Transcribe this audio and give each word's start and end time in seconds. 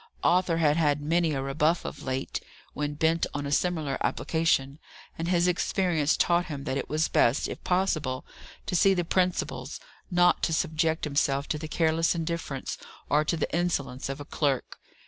Arthur 0.23 0.57
had 0.57 0.77
had 0.77 0.99
many 0.99 1.33
a 1.33 1.43
rebuff 1.43 1.85
of 1.85 2.01
late, 2.01 2.41
when 2.73 2.95
bent 2.95 3.27
on 3.35 3.45
a 3.45 3.51
similar 3.51 3.99
application, 4.01 4.79
and 5.15 5.27
his 5.27 5.47
experience 5.47 6.17
taught 6.17 6.47
him 6.47 6.63
that 6.63 6.75
it 6.75 6.89
was 6.89 7.07
best, 7.07 7.47
if 7.47 7.63
possible, 7.63 8.25
to 8.65 8.75
see 8.75 8.95
the 8.95 9.05
principals: 9.05 9.79
not 10.09 10.41
to 10.41 10.53
subject 10.53 11.03
himself 11.03 11.47
to 11.49 11.59
the 11.59 11.67
careless 11.67 12.15
indifference 12.15 12.79
or 13.11 13.23
to 13.23 13.37
the 13.37 13.55
insolence 13.55 14.09
of 14.09 14.19
a 14.19 14.25
clerk. 14.25 14.79